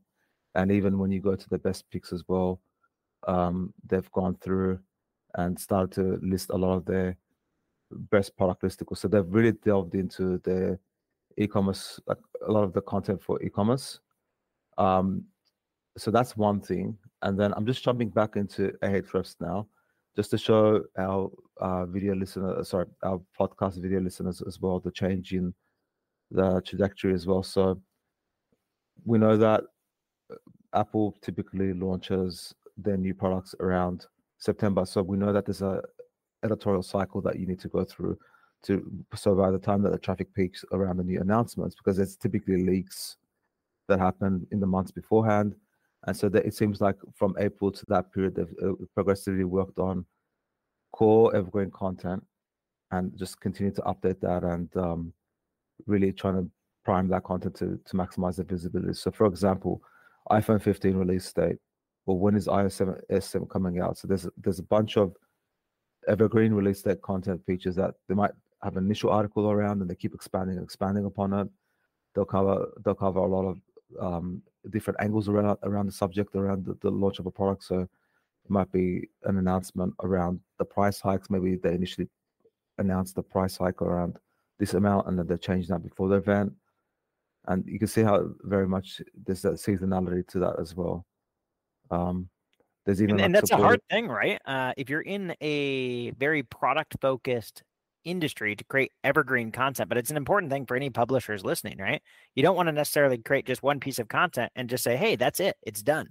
[0.56, 2.62] And even when you go to the best picks as well,
[3.28, 4.80] um, they've gone through
[5.36, 7.18] and started to list a lot of their
[7.92, 8.98] best product listicles.
[8.98, 10.80] So they've really delved into the
[11.38, 12.18] e-commerce, like
[12.48, 14.00] a lot of the content for e-commerce.
[14.78, 15.24] Um,
[15.98, 16.98] so that's one thing.
[17.22, 19.68] And then I'm just jumping back into Ahrefs now,
[20.16, 24.92] just to show our uh, video listener, sorry, our podcast video listeners as well, the
[24.92, 25.54] change in
[26.32, 27.44] the trajectory as well.
[27.44, 27.80] So
[29.06, 29.64] we know that
[30.32, 30.36] uh,
[30.74, 34.06] Apple typically launches their new products around
[34.46, 34.86] September.
[34.86, 35.82] So we know that there's a
[36.44, 38.18] editorial cycle that you need to go through
[38.64, 42.16] to so by the time that the traffic peaks around the new announcements, because it's
[42.16, 43.18] typically leaks
[43.88, 45.56] that happen in the months beforehand.
[46.08, 49.80] And so that it seems like from April to that period, they've uh, progressively worked
[49.80, 50.06] on
[50.92, 52.24] core evergreen content
[52.92, 55.14] and just continue to update that and um,
[55.88, 56.50] really trying to
[56.84, 58.94] prime that content to, to maximize the visibility.
[58.94, 59.82] So, for example,
[60.32, 61.58] iPhone 15 release date,
[62.06, 63.98] well, when is iOS 7 S7 coming out?
[63.98, 65.16] So there's there's a bunch of
[66.08, 69.96] evergreen release date content features that they might have an initial article around and they
[69.96, 71.48] keep expanding and expanding upon it.
[72.14, 73.60] They'll cover they'll cover a lot of
[74.00, 77.64] um, different angles around around the subject around the, the launch of a product.
[77.64, 81.30] So it might be an announcement around the price hikes.
[81.30, 82.08] Maybe they initially
[82.78, 84.20] announced the price hike around
[84.60, 86.54] this amount and then they change that before the event.
[87.48, 91.06] And you can see how very much there's that seasonality to that as well.
[91.92, 92.30] Um,
[92.86, 94.40] there's even and, and that's a hard thing, right?
[94.46, 97.64] Uh, if you're in a very product focused
[98.04, 102.02] industry to create evergreen content, but it's an important thing for any publishers listening, right?
[102.36, 105.16] You don't want to necessarily create just one piece of content and just say, hey,
[105.16, 106.10] that's it, it's done.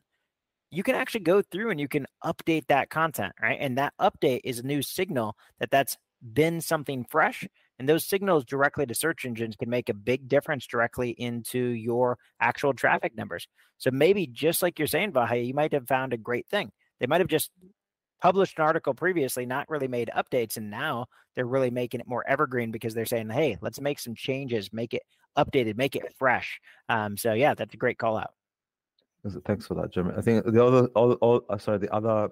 [0.73, 3.59] You can actually go through and you can update that content, right?
[3.61, 5.97] And that update is a new signal that that's
[6.33, 7.47] been something fresh.
[7.79, 12.19] And those signals directly to search engines can make a big difference directly into your
[12.41, 13.49] actual traffic numbers.
[13.79, 16.71] So maybe just like you're saying, Vahe, you might have found a great thing.
[17.01, 17.51] They might have just
[18.23, 22.27] published an article previously, not really made updates, and now they're really making it more
[22.27, 25.03] evergreen because they're saying, "Hey, let's make some changes, make it
[25.37, 28.33] updated, make it fresh." Um, so yeah, that's a great call out.
[29.45, 30.15] Thanks for that, Jeremy.
[30.17, 32.31] I think the other, all, all, uh, sorry, the other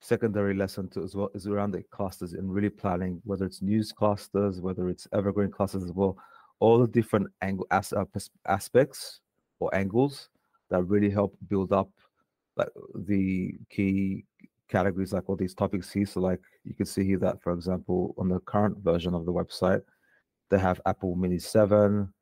[0.00, 3.92] secondary lesson to as well is around the clusters and really planning whether it's news
[3.92, 6.16] clusters, whether it's evergreen clusters as well,
[6.58, 8.04] all the different angle as, uh,
[8.46, 9.20] aspects
[9.60, 10.30] or angles
[10.70, 11.90] that really help build up
[12.56, 12.68] like
[13.06, 14.24] the key
[14.68, 16.06] categories like all these topics here.
[16.06, 19.32] So like you can see here that for example on the current version of the
[19.32, 19.82] website,
[20.48, 22.12] they have Apple Mini 7,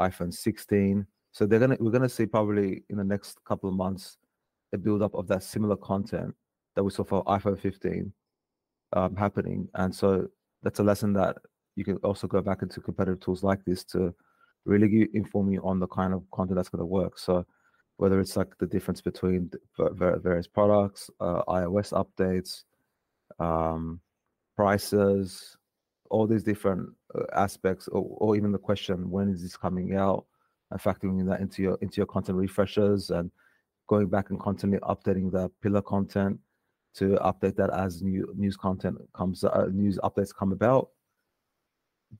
[0.00, 1.06] iPhone 16.
[1.32, 4.16] So they're gonna we're gonna see probably in the next couple of months
[4.72, 6.34] a build up of that similar content
[6.74, 8.12] that we saw for iPhone 15
[8.94, 9.68] um, happening.
[9.74, 10.28] And so
[10.62, 11.36] that's a lesson that
[11.76, 14.14] you can also go back into competitive tools like this to
[14.64, 17.18] really inform you on the kind of content that's going to work.
[17.18, 17.46] So
[17.96, 22.64] whether it's like the difference between various products, uh, iOS updates,
[23.38, 24.00] um,
[24.56, 25.56] prices,
[26.10, 30.26] all these different uh, aspects, or, or even the question, when is this coming out,
[30.70, 33.30] and factoring that into your into your content refreshers and
[33.88, 36.38] going back and constantly updating the pillar content
[36.94, 40.88] to update that as new news content comes, uh, news updates come about.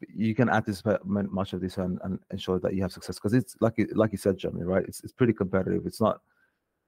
[0.08, 3.56] You can anticipate much of this and, and ensure that you have success because it's
[3.60, 4.84] like like you said, Jeremy, right?
[4.88, 5.82] It's it's pretty competitive.
[5.84, 6.20] It's not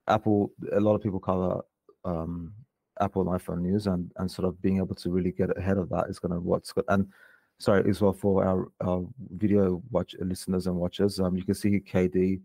[0.08, 0.52] Apple.
[0.72, 1.60] A lot of people cover
[2.06, 2.54] um,
[3.00, 5.90] Apple and iPhone news, and and sort of being able to really get ahead of
[5.90, 6.86] that is going to what's good.
[6.88, 7.06] And
[7.58, 11.80] sorry, as well for our, our video watch listeners and watchers, um, you can see
[11.80, 12.40] KD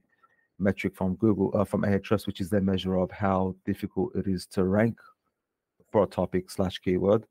[0.60, 4.46] metric from Google uh, from Ahrefs, which is their measure of how difficult it is
[4.48, 4.98] to rank
[5.92, 7.26] for a topic slash keyword.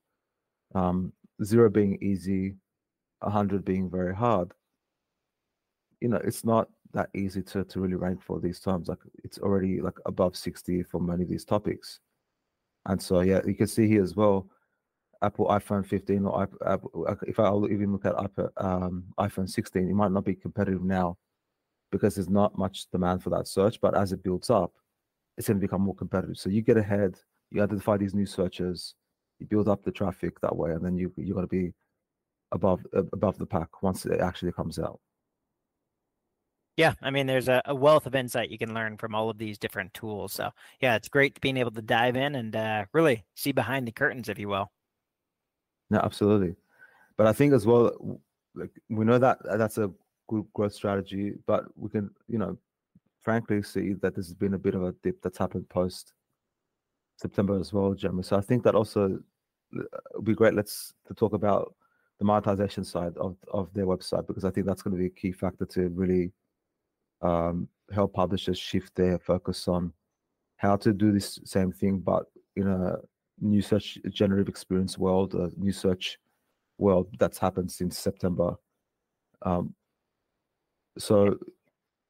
[0.75, 2.55] Um, zero being easy,
[3.23, 4.53] hundred being very hard.
[6.01, 8.89] You know, it's not that easy to to really rank for these terms.
[8.89, 12.01] Like it's already like above sixty for many of these topics.
[12.87, 14.49] And so, yeah, you can see here as well,
[15.23, 18.15] Apple iPhone 15 or Apple, if I even look at
[18.57, 21.19] um, iPhone 16, it might not be competitive now
[21.91, 23.81] because there's not much demand for that search.
[23.81, 24.73] But as it builds up,
[25.37, 26.39] it's going to become more competitive.
[26.39, 27.19] So you get ahead,
[27.51, 28.95] you identify these new searches,
[29.39, 31.73] you build up the traffic that way, and then you you got to be
[32.53, 35.01] above above the pack once it actually comes out.
[36.77, 39.37] Yeah, I mean, there's a, a, wealth of insight you can learn from all of
[39.37, 40.33] these different tools.
[40.33, 43.91] So, yeah, it's great being able to dive in and uh, really see behind the
[43.91, 44.71] curtains, if you will.
[45.91, 46.55] No, absolutely.
[47.17, 48.21] But I think as well,
[48.55, 49.91] like we know that that's a
[50.29, 52.57] good growth strategy, but we can, you know,
[53.23, 56.13] frankly see that this has been a bit of a dip that's happened post
[57.19, 58.23] September as well, Jeremy.
[58.23, 59.19] So I think that also
[59.79, 59.83] uh,
[60.15, 60.55] would be great.
[60.55, 61.75] Let's to talk about
[62.19, 65.21] the monetization side of of their website because I think that's going to be a
[65.21, 66.33] key factor to really
[67.23, 69.93] um, help publishers shift their focus on
[70.57, 72.25] how to do this same thing, but
[72.57, 72.97] in a
[73.41, 76.19] new search generative experience world, a new search
[76.79, 78.55] world that's happened since September.
[79.43, 79.75] Um,
[80.99, 81.39] so,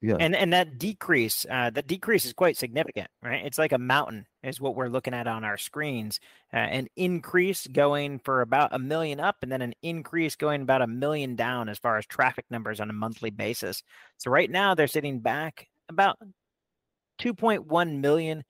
[0.01, 3.45] yeah, and and that decrease, uh, that decrease is quite significant, right?
[3.45, 6.21] It's like a mountain, is what we're looking at on our screens.
[6.53, 10.83] Uh, an increase going for about a million up, and then an increase going about
[10.83, 13.83] a million down as far as traffic numbers on a monthly basis.
[14.19, 16.17] So right now they're sitting back about
[17.21, 18.45] 2.1 million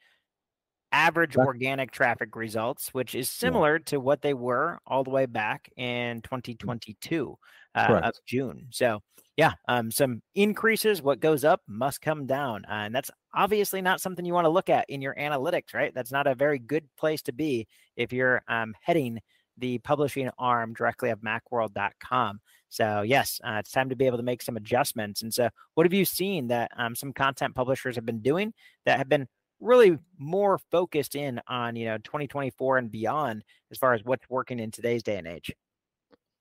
[0.92, 3.84] average organic traffic results, which is similar yeah.
[3.86, 7.36] to what they were all the way back in 2022
[7.74, 8.66] uh, of June.
[8.70, 9.00] So,
[9.38, 11.00] yeah, um, some increases.
[11.00, 14.50] What goes up must come down, uh, and that's obviously not something you want to
[14.50, 15.94] look at in your analytics, right?
[15.94, 19.20] That's not a very good place to be if you're um, heading
[19.56, 22.40] the publishing arm directly of MacWorld.com.
[22.68, 25.22] So yes, uh, it's time to be able to make some adjustments.
[25.22, 28.52] And so, what have you seen that um, some content publishers have been doing
[28.86, 29.28] that have been
[29.60, 34.58] really more focused in on you know 2024 and beyond as far as what's working
[34.58, 35.54] in today's day and age?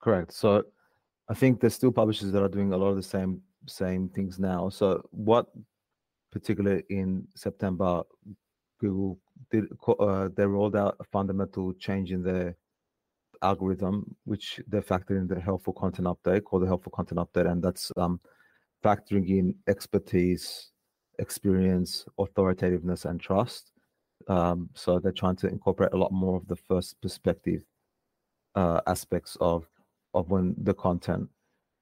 [0.00, 0.32] Correct.
[0.32, 0.64] So,
[1.28, 4.38] I think there's still publishers that are doing a lot of the same same things
[4.38, 4.68] now.
[4.68, 5.46] So, what
[6.32, 8.02] particularly in September,
[8.80, 9.18] Google
[9.50, 9.64] did
[10.00, 12.56] uh, they rolled out a fundamental change in their
[13.42, 17.62] algorithm, which they factored in the helpful content update called the helpful content update, and
[17.62, 18.20] that's um,
[18.84, 20.70] factoring in expertise,
[21.18, 23.72] experience, authoritativeness, and trust.
[24.28, 27.62] Um, so they're trying to incorporate a lot more of the first perspective
[28.54, 29.66] uh, aspects of
[30.14, 31.28] of when the content.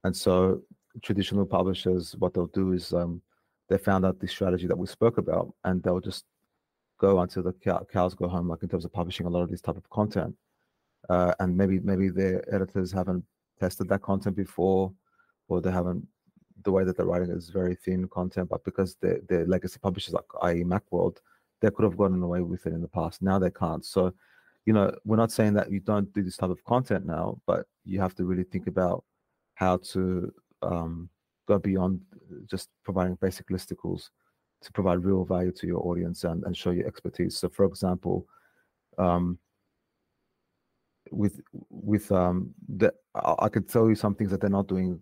[0.04, 0.62] And so
[1.02, 3.22] traditional publishers, what they'll do is um,
[3.68, 6.24] they found out the strategy that we spoke about, and they'll just
[6.98, 7.52] go until the
[7.92, 10.34] cows go home, like in terms of publishing a lot of this type of content
[11.08, 13.24] uh, and maybe maybe their editors haven't
[13.58, 14.92] tested that content before,
[15.48, 16.06] or they haven't.
[16.64, 20.14] The way that they're writing is very thin content, but because the the legacy publishers
[20.14, 20.64] like i.e.
[20.64, 21.18] MacWorld,
[21.60, 23.22] they could have gotten away with it in the past.
[23.22, 23.84] Now they can't.
[23.84, 24.12] So,
[24.66, 27.66] you know, we're not saying that you don't do this type of content now, but
[27.84, 29.04] you have to really think about
[29.54, 31.08] how to um,
[31.46, 32.00] go beyond
[32.50, 34.10] just providing basic listicles
[34.60, 37.38] to provide real value to your audience and, and show your expertise.
[37.38, 38.26] So, for example,
[38.98, 39.38] um,
[41.12, 45.00] with with um the I could tell you some things that they're not doing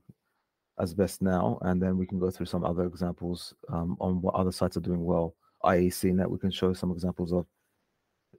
[0.78, 4.34] as best now, and then we can go through some other examples um, on what
[4.34, 5.34] other sites are doing well.
[5.62, 7.46] I.e., CNET, we can show some examples of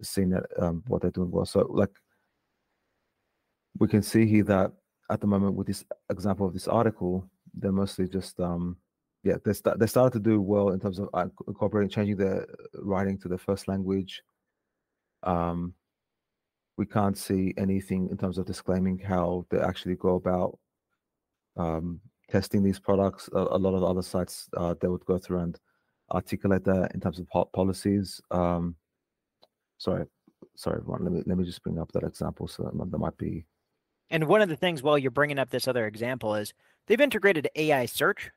[0.02, 1.46] CNET um, what they're doing well.
[1.46, 1.92] So, like,
[3.78, 4.72] we can see here that
[5.10, 8.78] at the moment with this example of this article, they're mostly just um,
[9.24, 13.18] yeah, they they started to do well in terms of uh, incorporating changing their writing
[13.20, 14.22] to the first language.
[15.24, 15.74] Um,
[16.78, 20.60] we can't see anything in terms of disclaiming how they actually go about
[21.58, 23.30] um, testing these products.
[23.34, 25.60] A, a, lot of other sites uh, they would go through and
[26.12, 28.22] articulate that in terms of po- policies.
[28.30, 28.76] Um,
[29.78, 30.06] sorry,
[30.56, 31.04] sorry, everyone.
[31.04, 32.48] Let me let me just bring up that example.
[32.48, 33.46] So that might be
[34.10, 36.54] And one of the things, while you're bringing up this other example, is
[36.88, 38.32] they've integrated AI search.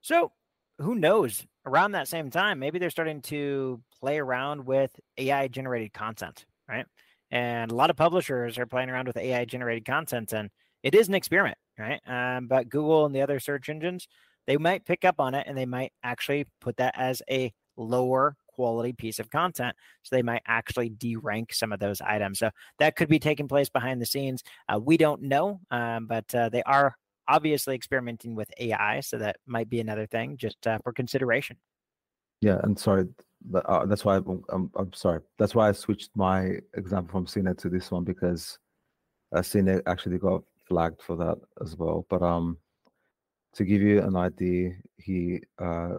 [0.00, 0.32] So
[0.78, 1.46] who knows?
[1.66, 6.86] Around that same time, maybe they're starting to play around with AI generated content, right?
[7.30, 10.50] And a lot of publishers are playing around with AI generated content, and
[10.82, 12.00] it is an experiment, right?
[12.06, 14.08] Um, but Google and the other search engines,
[14.46, 18.36] they might pick up on it and they might actually put that as a lower
[18.52, 19.74] quality piece of content.
[20.02, 22.38] So they might actually derank some of those items.
[22.38, 24.42] So that could be taking place behind the scenes.
[24.68, 26.96] Uh, we don't know, um, but uh, they are
[27.28, 29.00] obviously experimenting with AI.
[29.00, 31.56] So that might be another thing just uh, for consideration.
[32.40, 33.06] Yeah, and sorry,
[33.54, 35.20] uh, that's why I'm, I'm, I'm, sorry.
[35.38, 38.58] That's why I switched my example from CNET to this one because
[39.34, 42.04] uh, CNET actually got flagged for that as well.
[42.10, 42.58] But um,
[43.54, 45.98] to give you an idea, he uh,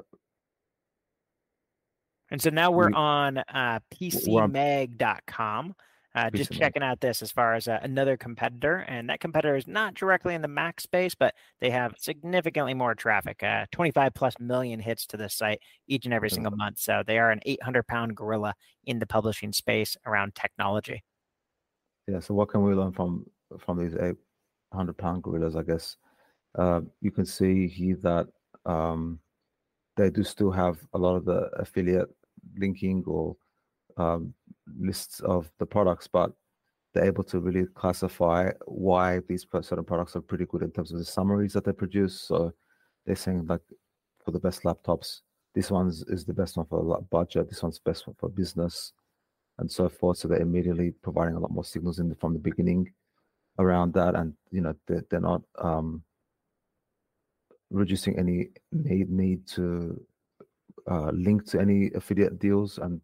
[2.33, 5.75] and so now we're on uh, PCMag.com.
[6.15, 9.67] Uh, just checking out this as far as uh, another competitor, and that competitor is
[9.67, 14.33] not directly in the Mac space, but they have significantly more traffic, uh, 25 plus
[14.39, 16.79] million hits to this site each and every single month.
[16.79, 21.03] So they are an 800 pound gorilla in the publishing space around technology.
[22.07, 22.19] Yeah.
[22.19, 23.25] So what can we learn from
[23.59, 25.55] from these 800 pound gorillas?
[25.55, 25.97] I guess
[26.57, 28.27] uh, you can see here that
[28.65, 29.19] um,
[29.97, 32.09] they do still have a lot of the affiliate
[32.57, 33.35] linking or
[33.97, 34.33] um,
[34.79, 36.31] lists of the products, but
[36.93, 40.99] they're able to really classify why these certain products are pretty good in terms of
[40.99, 42.21] the summaries that they produce.
[42.21, 42.53] So
[43.05, 43.61] they're saying like
[44.23, 45.21] for the best laptops,
[45.55, 48.93] this one is the best one for budget, this one's best one for business,
[49.59, 50.17] and so forth.
[50.17, 52.91] So they're immediately providing a lot more signals in the, from the beginning
[53.59, 56.03] around that, and you know they're, they're not um,
[57.69, 59.99] reducing any need need to
[60.89, 62.99] uh, link to any affiliate deals and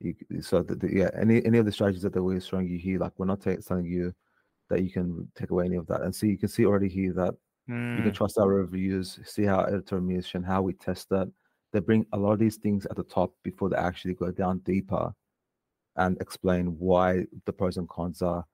[0.00, 2.98] you, so the, the, yeah any any of the strategies that we're showing you here
[2.98, 4.12] like we're not t- telling you
[4.68, 7.12] that you can take away any of that and see you can see already here
[7.12, 7.34] that
[7.70, 7.96] mm.
[7.96, 8.14] you can mm.
[8.14, 10.00] trust our reviews see how editor
[10.44, 11.28] how we test that
[11.72, 14.58] they bring a lot of these things at the top before they actually go down
[14.58, 15.12] deeper
[15.96, 18.44] and explain why the pros and cons are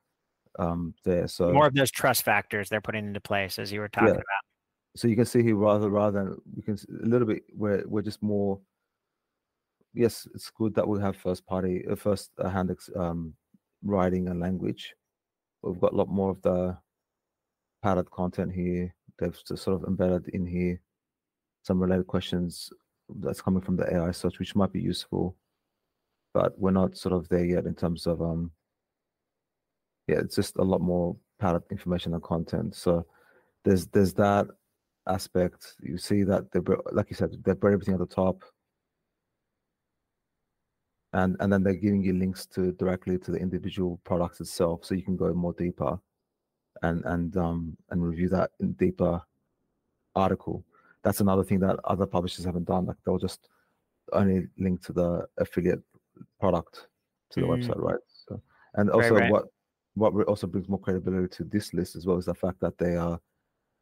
[0.58, 3.88] um, there so more of those trust factors they're putting into place as you were
[3.88, 4.14] talking yeah.
[4.14, 4.47] about
[4.96, 8.02] so you can see here rather rather than we can a little bit where we're
[8.02, 8.60] just more
[9.94, 13.34] yes it's good that we have first party uh, first uh, hand um,
[13.84, 14.94] writing and language.
[15.62, 16.76] We've got a lot more of the
[17.82, 18.94] padded content here.
[19.18, 20.80] They've sort of embedded in here
[21.62, 22.70] some related questions
[23.20, 25.34] that's coming from the ai search which might be useful
[26.34, 28.50] but we're not sort of there yet in terms of um
[30.06, 32.74] yeah it's just a lot more padded information and content.
[32.74, 33.06] So
[33.64, 34.46] there's there's that
[35.08, 36.60] aspect, you see that they,
[36.92, 38.44] like you said, they put everything at the top,
[41.12, 44.94] and and then they're giving you links to directly to the individual products itself, so
[44.94, 45.98] you can go more deeper,
[46.82, 49.20] and and um and review that in deeper
[50.14, 50.64] article.
[51.02, 52.86] That's another thing that other publishers haven't done.
[52.86, 53.48] Like they'll just
[54.12, 55.82] only link to the affiliate
[56.40, 56.88] product
[57.30, 57.58] to the mm.
[57.58, 58.00] website, right?
[58.28, 58.40] So,
[58.74, 59.32] and also right, right.
[59.32, 59.44] what
[59.94, 62.96] what also brings more credibility to this list as well is the fact that they
[62.96, 63.20] are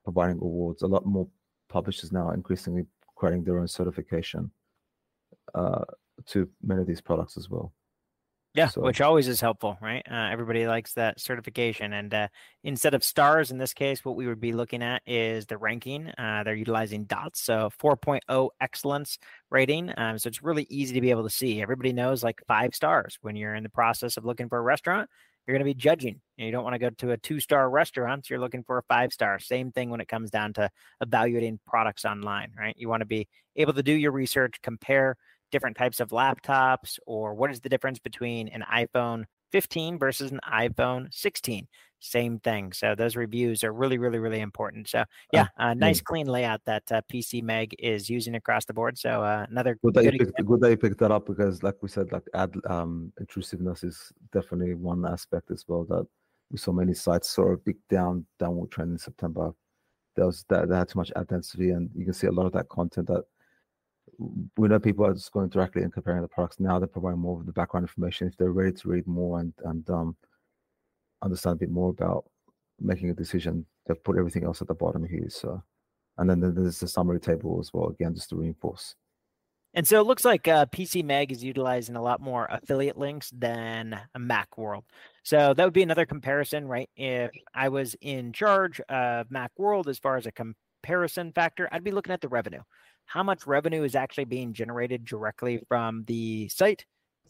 [0.06, 0.82] providing awards.
[0.82, 1.26] A lot more
[1.68, 4.52] publishers now are increasingly creating their own certification
[5.52, 5.82] uh,
[6.26, 7.72] to many of these products as well.
[8.54, 8.82] Yeah, so.
[8.82, 10.06] which always is helpful, right?
[10.08, 11.92] Uh, everybody likes that certification.
[11.92, 12.28] And uh,
[12.62, 16.08] instead of stars in this case, what we would be looking at is the ranking.
[16.16, 19.18] Uh, they're utilizing dots, so 4.0 excellence
[19.50, 19.92] rating.
[19.98, 21.60] Um, so it's really easy to be able to see.
[21.60, 25.10] Everybody knows like five stars when you're in the process of looking for a restaurant
[25.46, 26.20] you're going to be judging.
[26.36, 28.26] You don't want to go to a two star restaurant.
[28.26, 29.38] So you're looking for a five star.
[29.38, 32.74] Same thing when it comes down to evaluating products online, right?
[32.76, 35.16] You want to be able to do your research, compare
[35.52, 40.40] different types of laptops, or what is the difference between an iPhone 15 versus an
[40.50, 41.68] iPhone 16
[42.00, 42.72] same thing.
[42.72, 44.88] So those reviews are really, really, really important.
[44.88, 48.98] So yeah, uh, nice clean layout that uh, PCMag is using across the board.
[48.98, 51.76] So uh, another good, good, that picked, good that you picked that up because, like
[51.82, 56.06] we said, like ad um, intrusiveness is definitely one aspect as well that
[56.50, 59.52] we saw many sites saw a big down downward trend in September.
[60.14, 62.46] There was that they had too much ad density, and you can see a lot
[62.46, 63.24] of that content that
[64.56, 66.58] we know people are just going directly and comparing the products.
[66.58, 69.52] Now they're providing more of the background information if they're ready to read more and
[69.64, 70.16] and um,
[71.22, 72.24] understand a bit more about
[72.80, 73.66] making a decision.
[73.86, 75.28] They've put everything else at the bottom here.
[75.28, 75.62] So,
[76.18, 78.94] and then there's the summary table as well, again, just to reinforce.
[79.74, 84.00] And so it looks like uh, PCMag is utilizing a lot more affiliate links than
[84.16, 84.84] Macworld.
[85.22, 86.88] So that would be another comparison, right?
[86.96, 91.90] If I was in charge of Macworld as far as a comparison factor, I'd be
[91.90, 92.62] looking at the revenue.
[93.04, 96.86] How much revenue is actually being generated directly from the site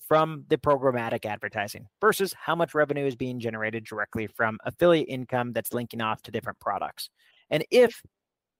[0.07, 5.53] from the programmatic advertising versus how much revenue is being generated directly from affiliate income
[5.53, 7.11] that's linking off to different products.
[7.51, 8.03] And if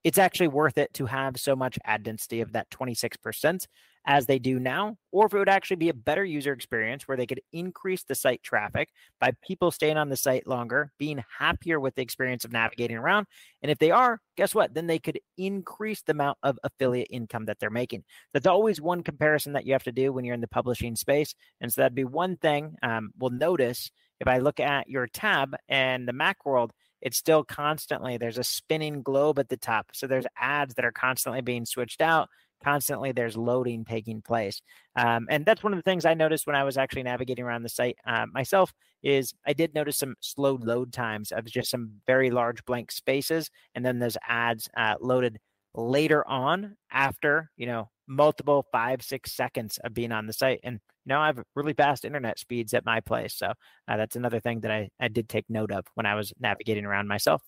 [0.03, 3.65] it's actually worth it to have so much ad density of that 26%
[4.07, 7.17] as they do now, or if it would actually be a better user experience where
[7.17, 8.87] they could increase the site traffic
[9.19, 13.27] by people staying on the site longer, being happier with the experience of navigating around.
[13.61, 14.73] And if they are, guess what?
[14.73, 18.05] Then they could increase the amount of affiliate income that they're making.
[18.33, 21.35] That's always one comparison that you have to do when you're in the publishing space.
[21.59, 23.91] And so that'd be one thing um, we'll notice
[24.21, 26.69] if I look at your tab and the Macworld
[27.01, 30.91] it's still constantly there's a spinning globe at the top so there's ads that are
[30.91, 32.29] constantly being switched out
[32.63, 34.61] constantly there's loading taking place.
[34.95, 37.63] Um, and that's one of the things i noticed when i was actually navigating around
[37.63, 38.73] the site uh, myself
[39.03, 43.51] is i did notice some slow load times of just some very large blank spaces
[43.75, 45.37] and then those ads uh, loaded
[45.73, 50.79] later on after you know multiple five six seconds of being on the site and
[51.05, 53.47] you know i have really fast internet speeds at my place so
[53.87, 56.85] uh, that's another thing that I, I did take note of when i was navigating
[56.85, 57.41] around myself.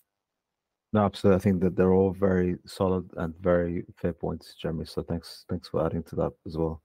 [0.92, 5.02] No absolutely i think that they're all very solid and very fair points jeremy so
[5.02, 6.82] thanks thanks for adding to that as well.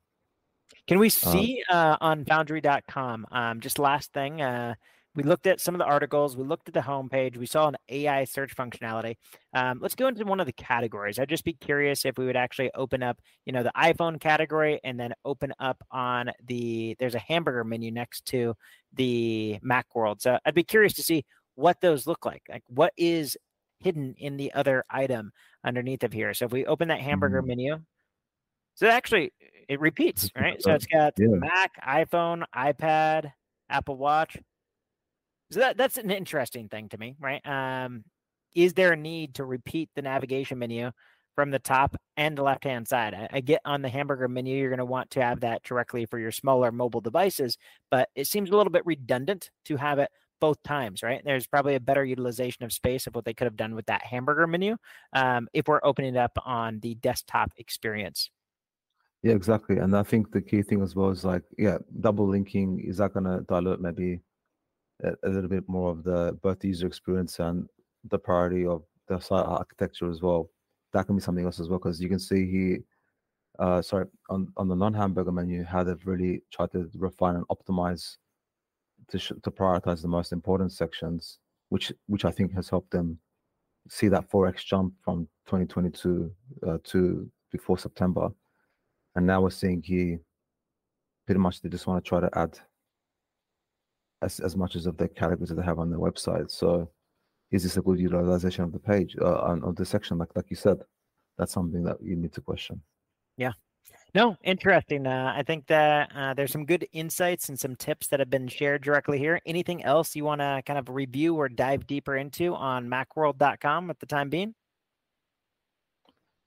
[0.87, 4.75] Can we um see um, uh, on foundry.com um, just last thing uh,
[5.15, 6.35] we looked at some of the articles.
[6.35, 7.37] We looked at the homepage.
[7.37, 9.15] We saw an AI search functionality.
[9.53, 11.17] Um, let's go into one of the categories.
[11.17, 14.79] I'd just be curious if we would actually open up, you know, the iPhone category
[14.83, 16.95] and then open up on the.
[16.99, 18.55] There's a hamburger menu next to
[18.93, 20.21] the Macworld.
[20.21, 22.43] So I'd be curious to see what those look like.
[22.49, 23.37] Like what is
[23.79, 25.31] hidden in the other item
[25.63, 26.33] underneath of here.
[26.33, 27.47] So if we open that hamburger mm-hmm.
[27.47, 27.79] menu,
[28.75, 29.31] so actually
[29.69, 30.61] it repeats, right?
[30.61, 31.27] So it's got yeah.
[31.29, 33.31] Mac, iPhone, iPad,
[33.69, 34.37] Apple Watch.
[35.55, 37.39] So that, that's an interesting thing to me, right?
[37.47, 38.03] Um,
[38.53, 40.91] is there a need to repeat the navigation menu
[41.33, 43.13] from the top and the left hand side?
[43.13, 46.07] I, I get on the hamburger menu, you're going to want to have that directly
[46.07, 47.57] for your smaller mobile devices,
[47.89, 50.09] but it seems a little bit redundant to have it
[50.41, 51.21] both times, right?
[51.23, 54.01] There's probably a better utilization of space of what they could have done with that
[54.01, 54.75] hamburger menu
[55.13, 58.29] um, if we're opening it up on the desktop experience.
[59.23, 59.77] Yeah, exactly.
[59.77, 63.13] And I think the key thing as well is like, yeah, double linking, is that
[63.13, 64.19] going to dilute maybe
[65.03, 67.67] a, little bit more of the both the user experience and
[68.09, 70.49] the priority of the site architecture as well.
[70.93, 72.79] That can be something else as well because you can see here,
[73.59, 78.17] uh, sorry, on, on the non-hamburger menu, how they've really tried to refine and optimize
[79.09, 81.39] to sh- to prioritize the most important sections,
[81.69, 83.19] which which I think has helped them
[83.89, 86.31] see that 4x jump from 2022
[86.65, 88.29] uh, to before September,
[89.15, 90.19] and now we're seeing here
[91.25, 92.59] pretty much they just want to try to add
[94.21, 96.49] as, as much as of the categories that they have on their website.
[96.51, 96.89] So
[97.51, 100.17] is this a good utilization of the page uh, of the section?
[100.17, 100.77] Like like you said,
[101.37, 102.81] that's something that you need to question.
[103.37, 103.51] Yeah.
[104.13, 105.05] No, interesting.
[105.05, 108.47] Uh, I think that uh, there's some good insights and some tips that have been
[108.47, 109.41] shared directly here.
[109.45, 113.99] Anything else you want to kind of review or dive deeper into on macworld.com at
[113.99, 114.55] the time being?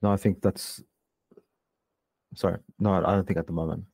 [0.00, 0.82] No, I think that's.
[2.34, 3.84] Sorry, no, I don't think at the moment.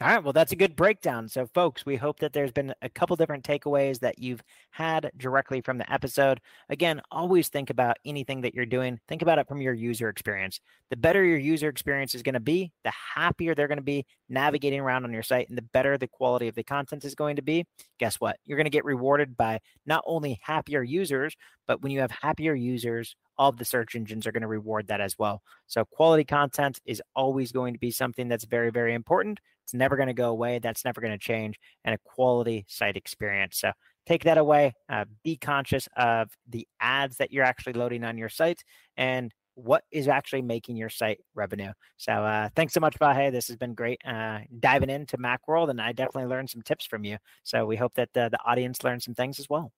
[0.00, 0.22] All right.
[0.22, 1.28] Well, that's a good breakdown.
[1.28, 5.60] So, folks, we hope that there's been a couple different takeaways that you've had directly
[5.60, 6.40] from the episode.
[6.68, 10.58] Again, always think about anything that you're doing, think about it from your user experience.
[10.90, 14.04] The better your user experience is going to be, the happier they're going to be
[14.28, 17.36] navigating around on your site, and the better the quality of the content is going
[17.36, 17.64] to be.
[17.98, 18.36] Guess what?
[18.44, 21.36] You're going to get rewarded by not only happier users,
[21.66, 24.88] but when you have happier users, all of the search engines are going to reward
[24.88, 25.40] that as well.
[25.66, 29.40] So, quality content is always going to be something that's very, very important.
[29.64, 30.58] It's never going to go away.
[30.58, 31.58] That's never going to change.
[31.84, 33.58] And a quality site experience.
[33.58, 33.72] So,
[34.06, 34.74] take that away.
[34.88, 38.62] Uh, be conscious of the ads that you're actually loading on your site
[38.96, 41.72] and what is actually making your site revenue.
[41.96, 43.30] So, uh, thanks so much, Vahe.
[43.32, 47.04] This has been great uh, diving into Macworld, and I definitely learned some tips from
[47.04, 47.18] you.
[47.44, 49.72] So, we hope that the, the audience learned some things as well.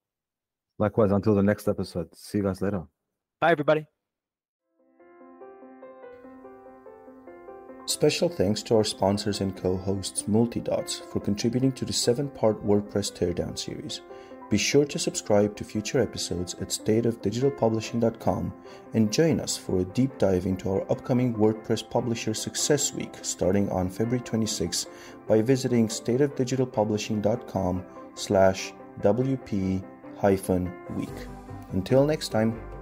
[0.78, 2.14] Likewise, until the next episode.
[2.14, 2.84] See you guys later.
[3.40, 3.86] Bye, everybody.
[7.86, 12.60] Special thanks to our sponsors and co hosts Multidots for contributing to the seven part
[12.66, 14.00] WordPress Teardown series.
[14.50, 18.52] Be sure to subscribe to future episodes at stateofdigitalpublishing.com
[18.94, 23.68] and join us for a deep dive into our upcoming WordPress Publisher Success Week starting
[23.70, 24.86] on February 26
[25.28, 27.84] by visiting stateofdigitalpublishing.com
[28.14, 29.84] slash WP
[30.18, 31.26] hyphen week.
[31.70, 32.75] Until next time.